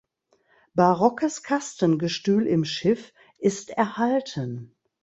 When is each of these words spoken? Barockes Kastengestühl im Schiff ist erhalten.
Barockes 0.75 1.43
Kastengestühl 1.43 2.47
im 2.47 2.65
Schiff 2.65 3.13
ist 3.37 3.69
erhalten. 3.69 4.75